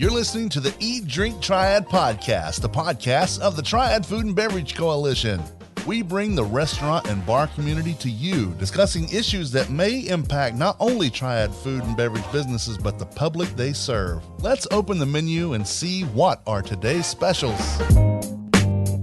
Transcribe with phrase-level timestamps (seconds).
[0.00, 4.34] You're listening to the Eat Drink Triad podcast, the podcast of the Triad Food and
[4.34, 5.42] Beverage Coalition.
[5.86, 10.76] We bring the restaurant and bar community to you, discussing issues that may impact not
[10.80, 14.22] only Triad food and beverage businesses, but the public they serve.
[14.42, 17.60] Let's open the menu and see what are today's specials.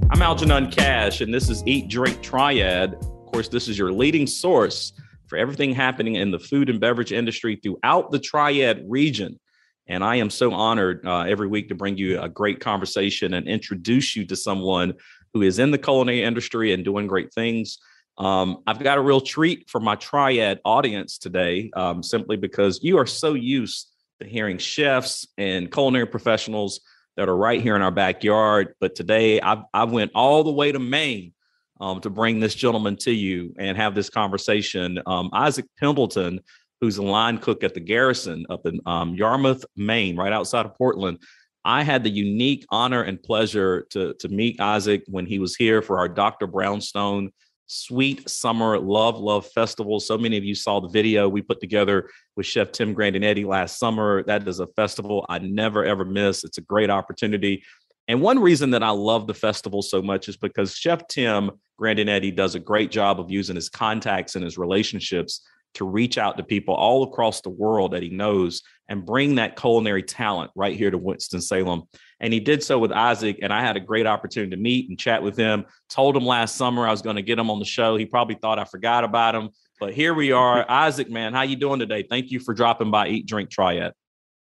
[0.09, 2.95] I'm Algernon Cash, and this is Eat Drink Triad.
[2.95, 4.93] Of course, this is your leading source
[5.27, 9.39] for everything happening in the food and beverage industry throughout the Triad region.
[9.87, 13.47] And I am so honored uh, every week to bring you a great conversation and
[13.47, 14.93] introduce you to someone
[15.33, 17.79] who is in the culinary industry and doing great things.
[18.17, 22.97] Um, I've got a real treat for my triad audience today, um, simply because you
[22.97, 26.81] are so used to hearing chefs and culinary professionals
[27.15, 28.73] that are right here in our backyard.
[28.79, 31.33] But today I, I went all the way to Maine
[31.79, 34.99] um, to bring this gentleman to you and have this conversation.
[35.05, 36.41] Um, Isaac Pendleton
[36.81, 40.75] who's a line cook at the Garrison up in um, Yarmouth, Maine, right outside of
[40.75, 41.19] Portland.
[41.65, 45.81] I had the unique honor and pleasure to, to meet Isaac when he was here
[45.81, 46.47] for our Dr.
[46.47, 47.31] Brownstone
[47.67, 49.99] Sweet Summer Love Love Festival.
[49.99, 53.77] So many of you saw the video we put together with Chef Tim Grandinetti last
[53.77, 54.23] summer.
[54.23, 56.45] That is a festival I never ever miss.
[56.45, 57.63] It's a great opportunity.
[58.07, 62.33] And one reason that I love the festival so much is because Chef Tim Grandinetti
[62.33, 65.41] does a great job of using his contacts and his relationships
[65.77, 69.55] to reach out to people all across the world that he knows and bring that
[69.55, 71.83] culinary talent right here to Winston-Salem.
[72.19, 73.39] And he did so with Isaac.
[73.41, 75.65] And I had a great opportunity to meet and chat with him.
[75.89, 77.95] Told him last summer I was going to get him on the show.
[77.95, 80.65] He probably thought I forgot about him, but here we are.
[80.69, 82.03] Isaac, man, how you doing today?
[82.03, 83.93] Thank you for dropping by Eat, Drink, Triad.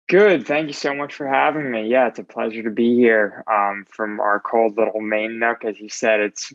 [0.08, 0.48] Good.
[0.48, 1.90] Thank you so much for having me.
[1.90, 5.66] Yeah, it's a pleasure to be here um, from our cold little Maine nook.
[5.66, 6.54] As you said, it's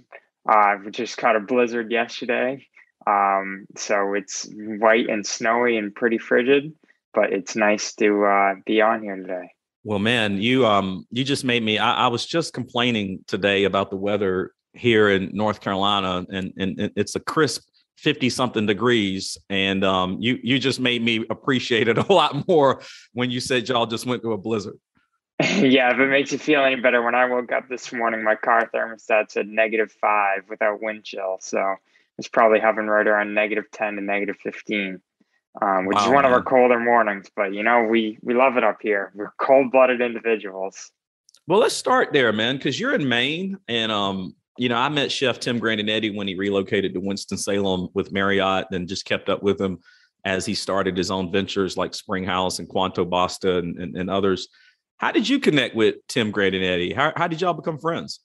[0.49, 2.67] uh, just caught a blizzard yesterday.
[3.07, 6.73] Um, so it's white and snowy and pretty frigid,
[7.15, 9.53] but it's nice to uh, be on here today.
[9.85, 11.79] Well, man, you um you just made me.
[11.79, 16.93] I, I was just complaining today about the weather here in North Carolina, and and
[16.97, 17.63] it's a crisp
[18.03, 22.83] 50 something degrees and um, you you just made me appreciate it a lot more
[23.13, 24.79] when you said y'all just went through a blizzard
[25.41, 28.35] yeah if it makes you feel any better when i woke up this morning my
[28.35, 31.77] car thermostat said negative five without wind chill so
[32.19, 35.01] it's probably hovering right around negative 10 to negative 15,
[35.61, 36.27] um, which wow, is one man.
[36.27, 37.31] of our colder mornings.
[37.35, 39.13] But, you know, we, we love it up here.
[39.15, 40.91] We're cold blooded individuals.
[41.47, 43.59] Well, let's start there, man, because you're in Maine.
[43.67, 48.13] And, um, you know, I met Chef Tim Grandinetti when he relocated to Winston-Salem with
[48.13, 49.79] Marriott and just kept up with him
[50.25, 54.09] as he started his own ventures like Spring House and Quanto Basta and, and, and
[54.09, 54.49] others.
[54.99, 56.95] How did you connect with Tim Grandinetti?
[56.95, 58.21] How, how did y'all become friends?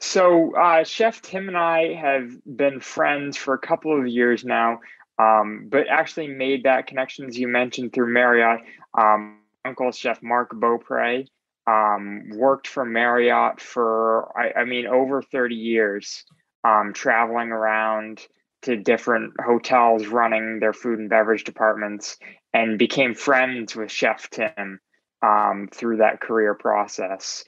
[0.00, 4.80] So, uh, Chef Tim and I have been friends for a couple of years now,
[5.18, 8.60] um, but actually made that connection, as you mentioned, through Marriott.
[8.98, 11.24] Um, Uncle Chef Mark Beaupre
[11.66, 16.24] um, worked for Marriott for, I, I, mean, over 30 years,
[16.64, 18.26] um, traveling around
[18.62, 22.18] to different hotels, running their food and beverage departments,
[22.52, 24.80] and became friends with Chef Tim
[25.22, 27.44] um, through that career process.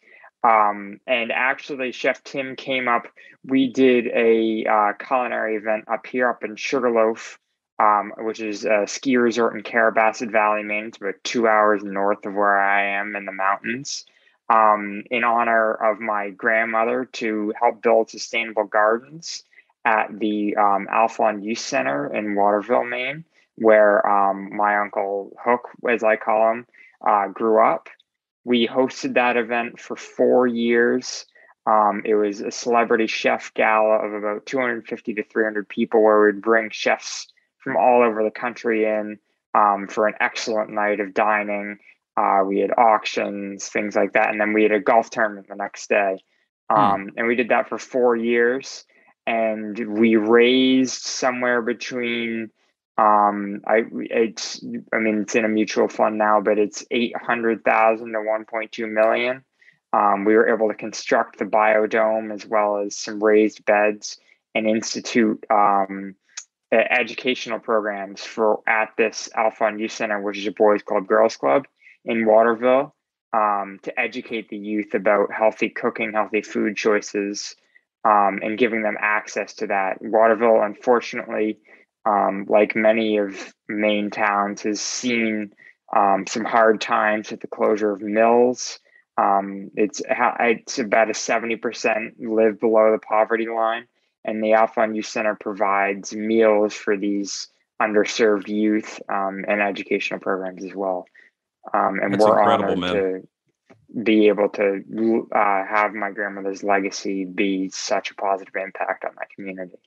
[0.46, 3.08] Um, and actually, Chef Tim came up.
[3.44, 7.38] We did a uh, culinary event up here, up in Sugarloaf,
[7.80, 10.86] um, which is a ski resort in Carrabassett Valley, Maine.
[10.86, 14.04] It's about two hours north of where I am in the mountains.
[14.48, 19.42] Um, in honor of my grandmother to help build sustainable gardens
[19.84, 23.24] at the um, Alfond Youth Center in Waterville, Maine,
[23.56, 26.66] where um, my uncle Hook, as I call him,
[27.04, 27.88] uh, grew up.
[28.46, 31.26] We hosted that event for four years.
[31.66, 36.40] Um, it was a celebrity chef gala of about 250 to 300 people where we'd
[36.42, 37.26] bring chefs
[37.58, 39.18] from all over the country in
[39.52, 41.78] um, for an excellent night of dining.
[42.16, 44.30] Uh, we had auctions, things like that.
[44.30, 46.22] And then we had a golf tournament the next day.
[46.70, 46.78] Hmm.
[46.78, 48.84] Um, And we did that for four years.
[49.26, 52.52] And we raised somewhere between
[52.98, 57.64] um, I it's I mean it's in a mutual fund now, but it's eight hundred
[57.64, 59.44] thousand to one point two million.
[59.92, 64.18] Um, we were able to construct the biodome as well as some raised beds
[64.54, 66.14] and institute um,
[66.72, 71.66] educational programs for at this Alfond Youth Center, which is a boys club, girls club
[72.04, 72.94] in Waterville,
[73.32, 77.54] um, to educate the youth about healthy cooking, healthy food choices,
[78.04, 79.98] um, and giving them access to that.
[80.00, 81.58] Waterville, unfortunately,
[82.06, 85.52] um, like many of Maine towns, has seen
[85.94, 88.78] um, some hard times with the closure of mills.
[89.18, 93.86] Um, it's it's about a seventy percent live below the poverty line,
[94.24, 97.48] and the Alfond Youth Center provides meals for these
[97.80, 101.06] underserved youth um, and educational programs as well.
[101.74, 102.94] Um, and That's we're honored man.
[102.94, 103.28] to
[104.02, 109.24] be able to uh, have my grandmother's legacy be such a positive impact on my
[109.34, 109.78] community.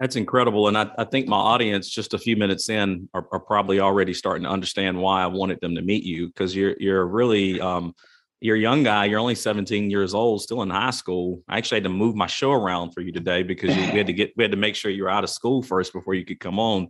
[0.00, 0.68] That's incredible.
[0.68, 4.14] And I, I think my audience, just a few minutes in, are, are, probably already
[4.14, 7.94] starting to understand why I wanted them to meet you because you're you're really um,
[8.40, 9.06] you're a young guy.
[9.06, 11.42] You're only 17 years old, still in high school.
[11.48, 14.06] I actually had to move my show around for you today because you, we had
[14.06, 16.24] to get we had to make sure you were out of school first before you
[16.24, 16.88] could come on.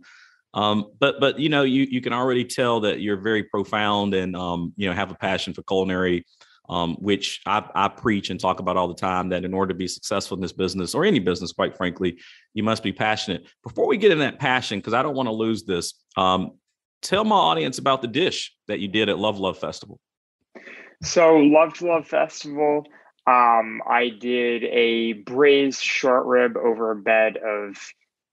[0.53, 4.35] Um, but but you know you you can already tell that you're very profound and
[4.35, 6.25] um, you know have a passion for culinary
[6.69, 9.77] um, which I, I, preach and talk about all the time that in order to
[9.77, 12.19] be successful in this business or any business, quite frankly,
[12.53, 13.47] you must be passionate.
[13.63, 16.51] Before we get in that passion, because I don't want to lose this, um,
[17.01, 19.99] tell my audience about the dish that you did at Love Love Festival.
[21.01, 22.85] So, Love Love Festival,
[23.25, 27.77] um, I did a braised short rib over a bed of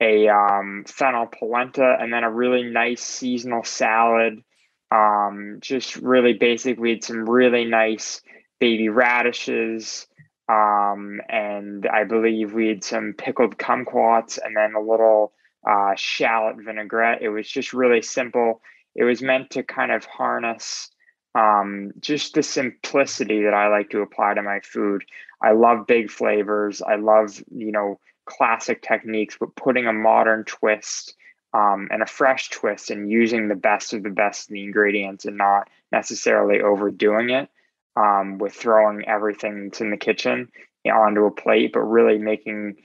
[0.01, 4.43] a um, fennel polenta and then a really nice seasonal salad
[4.91, 6.79] um, just really basic.
[6.79, 8.21] We had some really nice
[8.61, 10.07] baby radishes,
[10.49, 15.33] um, and I believe we had some pickled kumquats and then a little
[15.69, 17.23] uh, shallot vinaigrette.
[17.23, 18.61] It was just really simple.
[18.95, 20.91] It was meant to kind of harness
[21.37, 25.05] um, just the simplicity that I like to apply to my food.
[25.43, 26.81] I love big flavors.
[26.81, 31.15] I love, you know, classic techniques, but putting a modern twist
[31.57, 35.25] um, and a fresh twist and using the best of the best of the ingredients
[35.25, 37.49] and not necessarily overdoing it
[37.97, 40.51] um, with throwing everything that's in the kitchen
[40.85, 42.77] onto a plate, but really making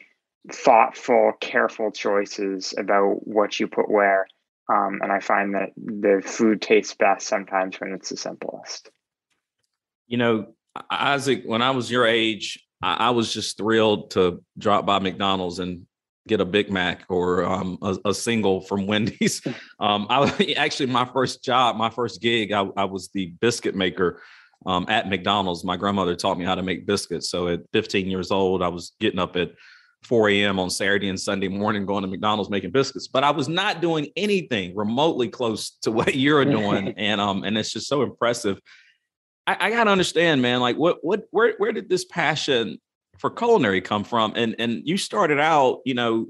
[0.50, 4.26] thoughtful, careful choices about what you put where.
[4.70, 8.90] Um, and I find that the food tastes best sometimes when it's the simplest.
[10.08, 10.54] You know,
[10.90, 15.60] Isaac, when I was your age, I, I was just thrilled to drop by McDonald's
[15.60, 15.86] and
[16.32, 19.42] get a Big Mac or um, a, a, single from Wendy's.
[19.80, 24.22] Um, I actually my first job, my first gig, I, I was the biscuit maker
[24.68, 25.64] um, at McDonald's.
[25.64, 27.32] My grandmother taught me how to make biscuits.
[27.32, 29.54] So at 15 years old, I was getting up at
[30.04, 30.60] 4 a.m.
[30.60, 33.08] on Saturday and Sunday morning going to McDonald's making biscuits.
[33.08, 37.58] But I was not doing anything remotely close to what you're doing, and um, and
[37.58, 38.62] it's just so impressive.
[39.48, 40.60] I, I got to understand, man.
[40.60, 42.80] Like, what what where where did this passion
[43.22, 44.34] for culinary come from?
[44.36, 46.28] And and you started out, you know,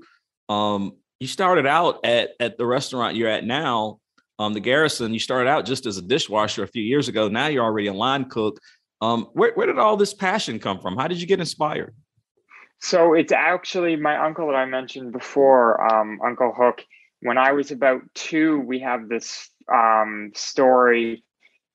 [0.49, 3.99] um, you started out at at the restaurant you're at now,
[4.37, 5.13] um, the Garrison.
[5.13, 7.29] You started out just as a dishwasher a few years ago.
[7.29, 8.59] Now you're already a line cook.
[8.99, 10.97] Um, where where did all this passion come from?
[10.97, 11.95] How did you get inspired?
[12.79, 16.83] So it's actually my uncle that I mentioned before, um, Uncle Hook.
[17.21, 21.23] When I was about two, we have this um, story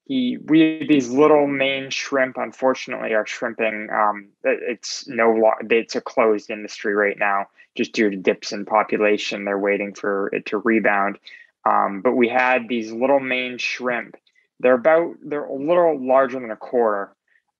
[0.06, 6.48] he we these little Maine shrimp unfortunately are shrimping um, it's no it's a closed
[6.48, 9.44] industry right now just due to dips in population.
[9.44, 11.18] They're waiting for it to rebound.
[11.64, 14.16] Um, but we had these little Maine shrimp.
[14.60, 17.12] They're about they're a little larger than a quarter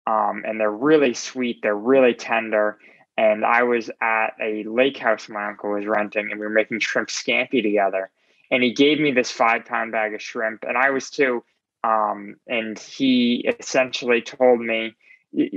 [0.07, 1.61] um, and they're really sweet.
[1.63, 2.79] They're really tender.
[3.19, 6.79] And i was at a lake house my uncle was renting and we were making
[6.79, 8.11] shrimp scampi together.
[8.53, 11.43] And he gave me this five pound bag of shrimp and i was too
[11.87, 14.95] um, and he essentially told me,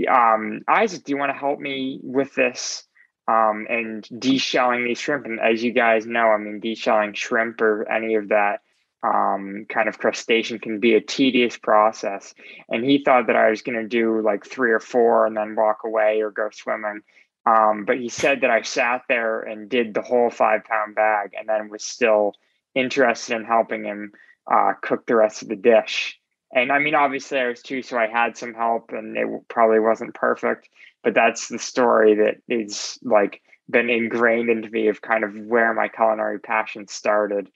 [0.08, 2.86] um, Isaac, do you want to help me with this?
[3.28, 5.26] Um, and deshelling these shrimp.
[5.26, 8.62] And as you guys know, I mean, deshelling shrimp or any of that
[9.04, 12.34] um, kind of crustacean can be a tedious process.
[12.70, 15.56] And he thought that I was going to do like three or four and then
[15.56, 17.02] walk away or go swimming.
[17.46, 21.32] Um, but he said that I sat there and did the whole five pound bag
[21.38, 22.34] and then was still
[22.76, 24.12] interested in helping him
[24.52, 26.19] uh, cook the rest of the dish
[26.52, 29.80] and I mean, obviously, I was two, so I had some help, and it probably
[29.80, 30.70] wasn't perfect.
[31.04, 35.74] But that's the story that is like been ingrained into me of kind of where
[35.74, 37.52] my culinary passion started.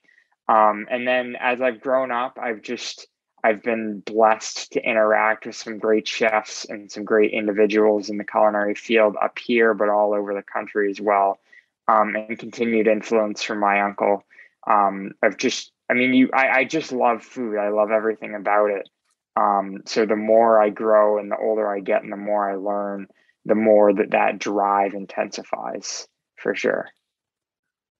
[0.48, 3.08] Um, and then as I've grown up, I've just
[3.42, 8.24] I've been blessed to interact with some great chefs and some great individuals in the
[8.24, 11.38] culinary field up here, but all over the country as well.
[11.86, 14.24] Um, and continued influence from my uncle
[14.66, 17.56] um, of just I mean, you, I, I just love food.
[17.56, 18.88] I love everything about it.
[19.36, 22.56] Um, so the more I grow and the older I get and the more I
[22.56, 23.06] learn,
[23.44, 26.88] the more that that drive intensifies for sure.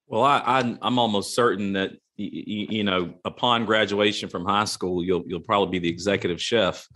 [0.09, 5.05] Well, I, I I'm almost certain that you, you know upon graduation from high school,
[5.05, 6.87] you'll you'll probably be the executive chef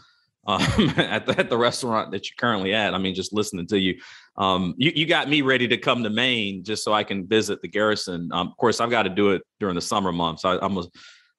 [0.46, 0.62] um,
[0.96, 2.94] at, the, at the restaurant that you're currently at.
[2.94, 4.00] I mean, just listening to you,
[4.38, 7.60] um, you, you got me ready to come to Maine just so I can visit
[7.60, 8.30] the Garrison.
[8.32, 10.44] Um, of course, I've got to do it during the summer months.
[10.44, 10.84] I, am a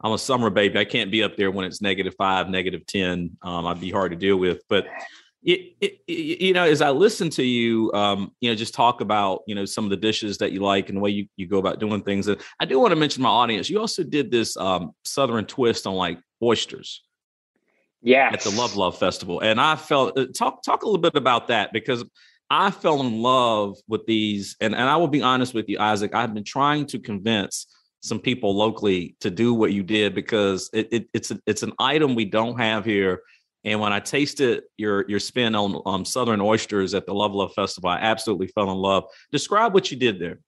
[0.01, 0.77] I'm a summer baby.
[0.77, 3.37] I can't be up there when it's negative five, negative ten.
[3.41, 4.61] Um, I'd be hard to deal with.
[4.67, 4.87] But
[5.43, 8.99] it, it, it, you know, as I listen to you, um, you know, just talk
[8.99, 11.47] about you know some of the dishes that you like and the way you, you
[11.47, 12.27] go about doing things.
[12.27, 13.69] And I do want to mention my audience.
[13.69, 17.01] You also did this um, southern twist on like oysters.
[18.01, 21.15] Yeah, at the Love Love Festival, and I felt uh, talk talk a little bit
[21.15, 22.05] about that because
[22.49, 26.15] I fell in love with these, and and I will be honest with you, Isaac.
[26.15, 27.67] I've been trying to convince
[28.01, 31.73] some people locally to do what you did because it, it it's a, it's an
[31.79, 33.21] item we don't have here.
[33.65, 37.53] And when I tasted your your spin on um, Southern oysters at the Love Love
[37.53, 39.03] Festival, I absolutely fell in love.
[39.31, 40.39] Describe what you did there.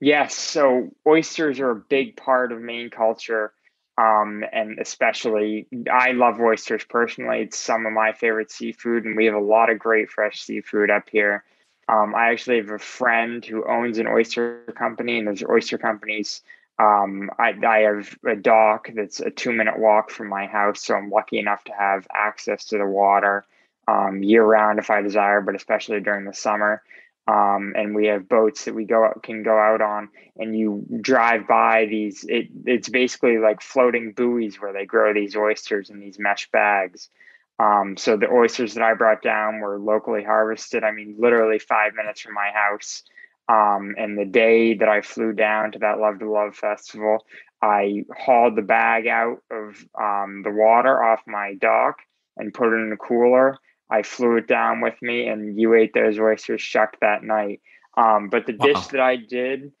[0.00, 3.52] Yes, so oysters are a big part of Maine culture,
[3.98, 7.40] um, and especially I love oysters personally.
[7.40, 10.90] It's some of my favorite seafood, and we have a lot of great fresh seafood
[10.90, 11.44] up here.
[11.88, 16.42] Um, I actually have a friend who owns an oyster company, and there's oyster companies
[16.78, 20.94] um, I, I have a dock that's a two minute walk from my house, so
[20.94, 23.44] I'm lucky enough to have access to the water
[23.88, 26.82] um, year round if I desire, but especially during the summer.
[27.28, 30.08] Um, and we have boats that we go out, can go out on,
[30.38, 32.24] and you drive by these.
[32.26, 37.10] It, it's basically like floating buoys where they grow these oysters in these mesh bags.
[37.58, 40.84] Um, so the oysters that I brought down were locally harvested.
[40.84, 43.02] I mean, literally five minutes from my house.
[43.46, 47.26] Um, and the day that I flew down to that Love to Love festival,
[47.60, 51.98] I hauled the bag out of um, the water off my dock
[52.38, 53.58] and put it in a cooler.
[53.90, 57.60] I flew it down with me, and you ate those oysters shucked that night.
[57.96, 58.66] Um, but the wow.
[58.66, 59.72] dish that I did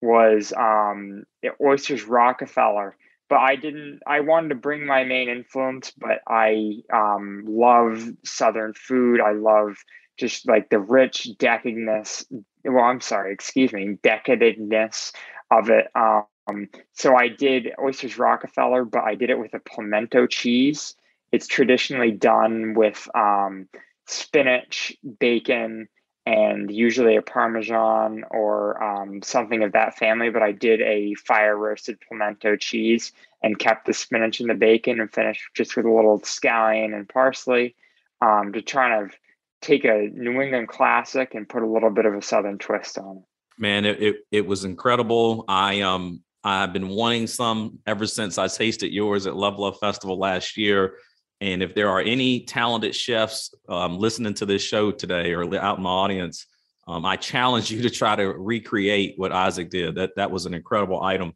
[0.00, 1.24] was um,
[1.60, 2.96] oysters Rockefeller.
[3.28, 4.00] But I didn't.
[4.06, 9.20] I wanted to bring my main influence, but I um, love Southern food.
[9.20, 9.76] I love
[10.16, 12.24] just like the rich decadness
[12.64, 15.12] well i'm sorry excuse me decadentness
[15.50, 20.26] of it um, so i did oysters rockefeller but i did it with a pimento
[20.26, 20.94] cheese
[21.32, 23.68] it's traditionally done with um,
[24.06, 25.88] spinach bacon
[26.24, 31.56] and usually a parmesan or um, something of that family but i did a fire
[31.56, 35.92] roasted pimento cheese and kept the spinach and the bacon and finished just with a
[35.92, 37.74] little scallion and parsley
[38.20, 39.10] um, to try to
[39.60, 43.18] take a New England classic and put a little bit of a Southern twist on
[43.18, 43.22] it.
[43.58, 45.44] Man, it, it, it was incredible.
[45.48, 50.18] I um I've been wanting some ever since I tasted yours at Love Love Festival
[50.18, 50.94] last year.
[51.40, 55.76] And if there are any talented chefs um, listening to this show today or out
[55.76, 56.46] in the audience,
[56.88, 59.96] um, I challenge you to try to recreate what Isaac did.
[59.96, 61.32] That that was an incredible item.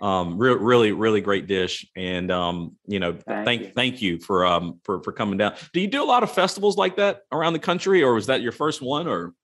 [0.00, 1.86] Um re- really really great dish.
[1.94, 3.70] And um you know thank thank, you.
[3.74, 5.54] thank you for um for for coming down.
[5.74, 8.40] Do you do a lot of festivals like that around the country or was that
[8.40, 9.34] your first one or?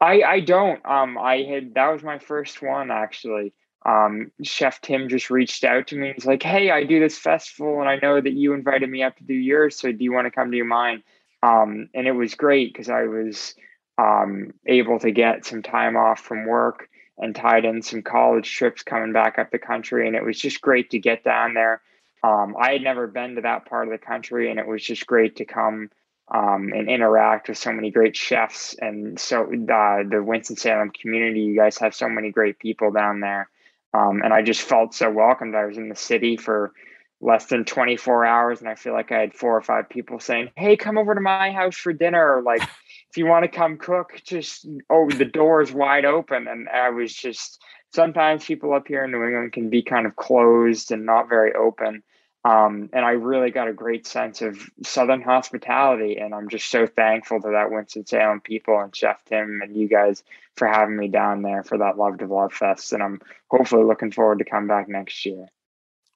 [0.00, 0.84] I i don't.
[0.84, 5.86] Um i had that was my first one actually um chef tim just reached out
[5.86, 8.88] to me he's like hey i do this festival and i know that you invited
[8.88, 11.02] me up to do yours so do you want to come to mine
[11.42, 13.54] um and it was great because i was
[13.98, 16.88] um able to get some time off from work
[17.18, 20.06] and tied in some college trips coming back up the country.
[20.06, 21.80] And it was just great to get down there.
[22.22, 25.06] Um, I had never been to that part of the country, and it was just
[25.06, 25.90] great to come
[26.34, 28.74] um, and interact with so many great chefs.
[28.80, 33.50] And so uh, the Winston-Salem community, you guys have so many great people down there.
[33.94, 35.54] Um, and I just felt so welcomed.
[35.54, 36.72] I was in the city for
[37.20, 40.50] less than 24 hours and i feel like i had four or five people saying
[40.56, 42.60] hey come over to my house for dinner or like
[43.10, 46.90] if you want to come cook just oh the door is wide open and i
[46.90, 47.62] was just
[47.94, 51.54] sometimes people up here in new england can be kind of closed and not very
[51.54, 52.02] open
[52.44, 56.86] um, and i really got a great sense of southern hospitality and i'm just so
[56.86, 60.22] thankful to that winston-salem people and chef tim and you guys
[60.56, 63.20] for having me down there for that love to love fest and i'm
[63.50, 65.48] hopefully looking forward to come back next year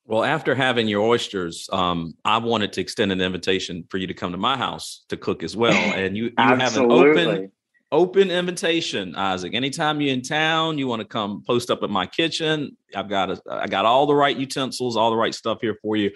[0.09, 4.15] well, after having your oysters, um, I wanted to extend an invitation for you to
[4.15, 5.75] come to my house to cook as well.
[5.75, 7.53] And you, you have an open
[7.91, 9.55] open invitation, Isaac.
[9.55, 12.77] Anytime you're in town, you want to come post up at my kitchen.
[12.95, 15.97] I've got a, I got all the right utensils, all the right stuff here for
[15.97, 16.11] you.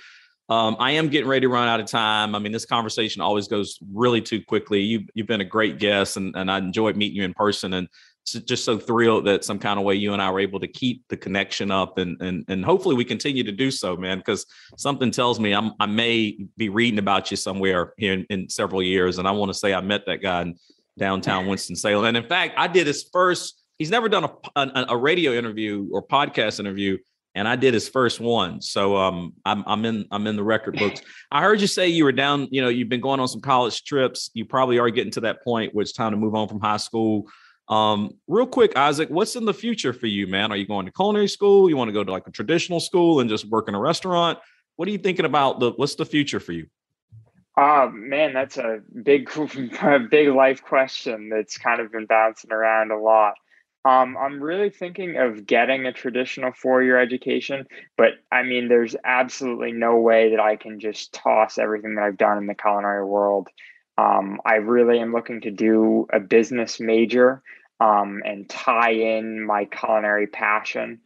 [0.48, 2.34] Um, I am getting ready to run out of time.
[2.34, 4.80] I mean, this conversation always goes really too quickly.
[4.80, 7.72] You, you've been a great guest, and, and I enjoyed meeting you in person.
[7.72, 7.88] And
[8.24, 11.02] just so thrilled that some kind of way you and I were able to keep
[11.08, 14.18] the connection up and and and hopefully we continue to do so, man.
[14.18, 18.48] Because something tells me I'm, i may be reading about you somewhere here in, in
[18.48, 20.56] several years, and I want to say I met that guy in
[20.98, 22.04] downtown Winston Salem.
[22.06, 23.62] And in fact, I did his first.
[23.78, 26.98] He's never done a, a, a radio interview or podcast interview,
[27.34, 28.60] and I did his first one.
[28.60, 31.00] So um, I'm I'm in I'm in the record books.
[31.30, 32.48] I heard you say you were down.
[32.50, 34.30] You know, you've been going on some college trips.
[34.34, 36.76] You probably are getting to that point where it's time to move on from high
[36.76, 37.26] school
[37.68, 40.52] um, real quick, Isaac, what's in the future for you, man?
[40.52, 41.70] Are you going to culinary school?
[41.70, 44.38] You want to go to like a traditional school and just work in a restaurant?
[44.76, 45.60] What are you thinking about?
[45.60, 46.66] The what's the future for you?
[47.56, 49.30] Uh man, that's a big,
[50.10, 53.34] big life question that's kind of been bouncing around a lot.
[53.84, 57.66] Um, I'm really thinking of getting a traditional four year education,
[57.96, 62.16] but I mean, there's absolutely no way that I can just toss everything that I've
[62.16, 63.48] done in the culinary world.
[63.98, 67.42] Um, I really am looking to do a business major
[67.80, 71.00] um, and tie in my culinary passion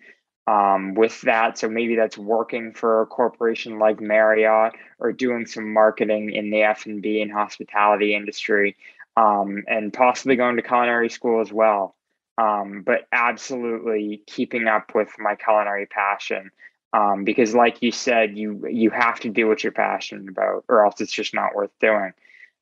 [0.47, 1.59] um, with that.
[1.59, 6.63] So maybe that's working for a corporation like Marriott or doing some marketing in the
[6.63, 8.77] F and B and hospitality industry,
[9.17, 11.95] um, and possibly going to culinary school as well.
[12.39, 16.51] Um, but absolutely keeping up with my culinary passion.
[16.93, 20.85] Um, because, like you said, you you have to do what you're passionate about, or
[20.85, 22.13] else it's just not worth doing.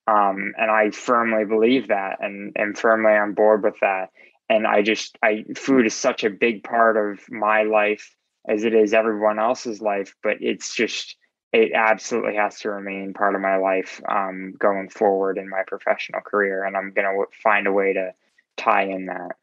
[0.07, 4.11] Um, and I firmly believe that, and and firmly on board with that
[4.49, 8.15] and I just I food is such a big part of my life
[8.49, 11.17] as it is everyone else's life, but it's just
[11.53, 16.21] it absolutely has to remain part of my life um, going forward in my professional
[16.21, 18.13] career, and I'm gonna find a way to
[18.57, 19.37] tie in that.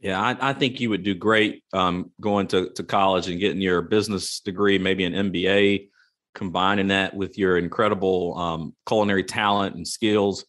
[0.00, 3.60] Yeah, I, I think you would do great um, going to, to college and getting
[3.60, 5.88] your business degree, maybe an MBA,
[6.34, 10.46] combining that with your incredible um, culinary talent and skills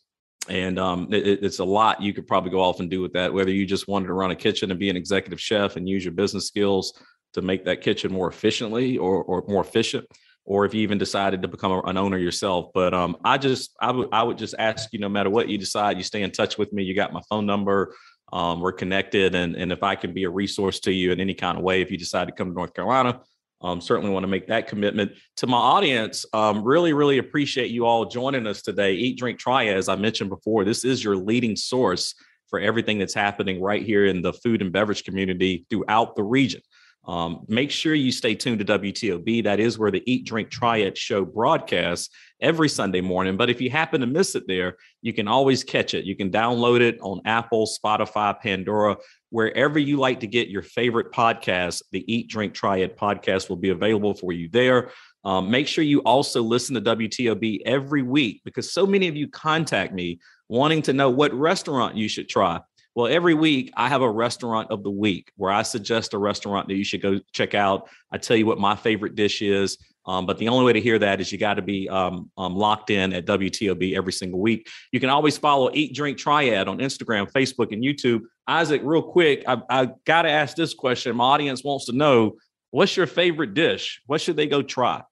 [0.50, 3.34] and um, it, it's a lot you could probably go off and do with that.
[3.34, 6.04] Whether you just wanted to run a kitchen and be an executive chef and use
[6.04, 6.94] your business skills
[7.34, 10.06] to make that kitchen more efficiently or, or more efficient,
[10.46, 12.72] or if you even decided to become an owner yourself.
[12.74, 15.98] But um, I just I would would just ask you, no matter what you decide,
[15.98, 16.84] you stay in touch with me.
[16.84, 17.96] You got my phone number.
[18.34, 21.34] Um, we're connected, and and if I can be a resource to you in any
[21.34, 23.22] kind of way, if you decide to come to North Carolina,
[23.62, 26.26] um, certainly want to make that commitment to my audience.
[26.34, 28.94] Um, really, really appreciate you all joining us today.
[28.94, 32.16] Eat, Drink, Try, as I mentioned before, this is your leading source
[32.48, 36.62] for everything that's happening right here in the food and beverage community throughout the region.
[37.06, 39.44] Um, make sure you stay tuned to WTOB.
[39.44, 43.38] That is where the Eat, Drink, Triad show broadcasts every Sunday morning.
[43.38, 46.06] But if you happen to miss it there, you can always catch it.
[46.06, 48.98] You can download it on Apple, Spotify, Pandora,
[49.32, 51.82] wherever you like to get your favorite podcast.
[51.92, 54.92] The Eat, Drink, Triad podcast will be available for you there.
[55.24, 59.28] Um, make sure you also listen to WTOB every week because so many of you
[59.28, 60.20] contact me
[60.50, 62.60] wanting to know what restaurant you should try.
[62.94, 66.68] Well, every week I have a restaurant of the week where I suggest a restaurant
[66.68, 67.88] that you should go check out.
[68.12, 69.78] I tell you what my favorite dish is.
[70.06, 72.56] Um, but the only way to hear that is you got to be um, um,
[72.56, 74.68] locked in at WTOB every single week.
[74.92, 78.22] You can always follow Eat Drink Triad on Instagram, Facebook, and YouTube.
[78.48, 81.16] Isaac, real quick, I, I got to ask this question.
[81.16, 82.38] My audience wants to know
[82.72, 84.02] what's your favorite dish?
[84.08, 85.04] What should they go try?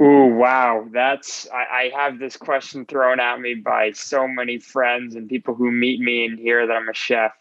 [0.00, 5.16] Oh wow, that's I, I, have this question thrown at me by so many friends
[5.16, 7.32] and people who meet me and hear that I'm a chef.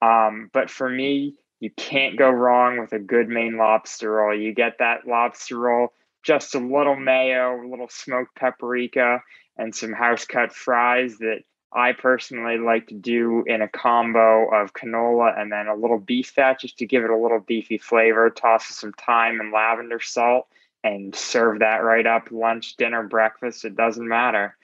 [0.00, 4.36] Um, but for me, you can't go wrong with a good Maine lobster roll.
[4.36, 5.92] You get that lobster roll,
[6.22, 9.22] just a little mayo, a little smoked paprika,
[9.56, 11.42] and some house cut fries that
[11.72, 16.30] I personally like to do in a combo of canola and then a little beef
[16.30, 18.30] fat just to give it a little beefy flavor.
[18.30, 20.48] Toss some thyme and lavender salt
[20.82, 23.64] and serve that right up lunch, dinner, breakfast.
[23.64, 24.56] It doesn't matter.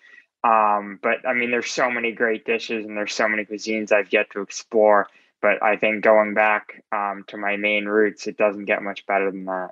[0.43, 4.13] Um, but I mean, there's so many great dishes and there's so many cuisines I've
[4.13, 5.09] yet to explore.
[5.43, 9.31] But I think going back um, to my main roots, it doesn't get much better
[9.31, 9.71] than that.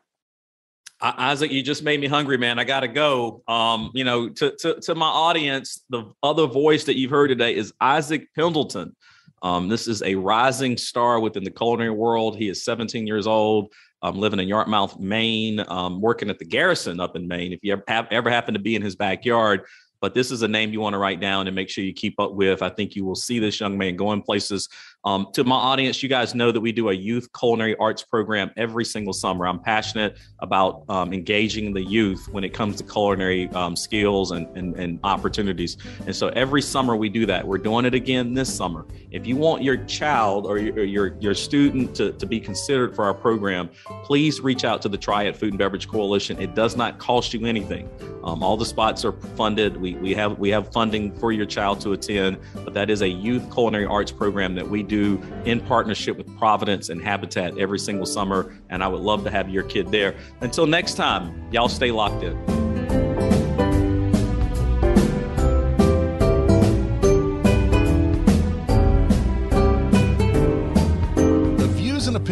[1.01, 2.59] Isaac, you just made me hungry, man.
[2.59, 3.43] I gotta go.
[3.49, 7.55] Um, you know, to, to to my audience, the other voice that you've heard today
[7.55, 8.95] is Isaac Pendleton.
[9.43, 12.37] Um, this is a rising star within the culinary world.
[12.39, 13.73] He is 17 years old
[14.05, 17.53] um, living in Yarmouth, Maine, um, working at the Garrison up in Maine.
[17.53, 19.63] If you ever, have, ever happen to be in his backyard,
[20.01, 22.21] but this is a name you want to write down and make sure you keep
[22.21, 22.63] up with.
[22.63, 24.69] I think you will see this young man going places.
[25.05, 28.51] Um, to my audience, you guys know that we do a youth culinary arts program
[28.57, 29.47] every single summer.
[29.47, 34.47] I'm passionate about um, engaging the youth when it comes to culinary um, skills and,
[34.57, 35.77] and, and opportunities.
[36.07, 37.47] And so every summer we do that.
[37.47, 38.87] We're doing it again this summer.
[39.11, 43.05] If you want your child or your, your, your student to, to be considered for
[43.05, 43.69] our program,
[44.05, 46.41] please reach out to the Triad Food and Beverage Coalition.
[46.41, 47.91] It does not cost you anything.
[48.25, 49.77] Um, all the spots are funded.
[49.77, 53.09] We we have we have funding for your child to attend, but that is a
[53.09, 58.07] youth culinary arts program that we do in partnership with Providence and Habitat every single
[58.07, 58.57] summer.
[58.71, 60.15] And I would love to have your kid there.
[60.41, 62.64] Until next time, y'all stay locked in.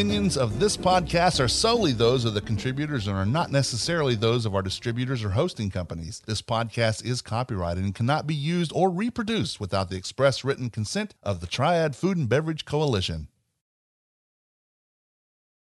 [0.03, 4.45] Opinions of this podcast are solely those of the contributors and are not necessarily those
[4.45, 6.21] of our distributors or hosting companies.
[6.27, 11.15] This podcast is copyrighted and cannot be used or reproduced without the express written consent
[11.23, 13.29] of the Triad Food and Beverage Coalition.